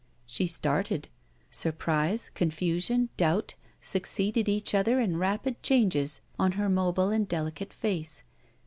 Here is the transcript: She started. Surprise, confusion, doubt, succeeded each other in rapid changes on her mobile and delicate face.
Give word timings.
She 0.25 0.47
started. 0.47 1.09
Surprise, 1.51 2.31
confusion, 2.33 3.09
doubt, 3.17 3.53
succeeded 3.81 4.49
each 4.49 4.73
other 4.73 4.99
in 4.99 5.17
rapid 5.17 5.61
changes 5.61 6.21
on 6.39 6.53
her 6.53 6.69
mobile 6.69 7.09
and 7.09 7.27
delicate 7.27 7.71
face. 7.71 8.23